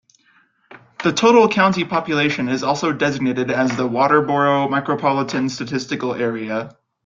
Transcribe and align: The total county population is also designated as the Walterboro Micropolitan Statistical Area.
The 1.03 1.13
total 1.13 1.47
county 1.47 1.83
population 1.85 2.49
is 2.49 2.63
also 2.63 2.91
designated 2.91 3.51
as 3.51 3.77
the 3.77 3.87
Walterboro 3.87 4.67
Micropolitan 4.67 5.47
Statistical 5.47 6.15
Area. 6.15 6.75